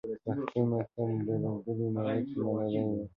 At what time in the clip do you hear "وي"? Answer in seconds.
2.89-3.01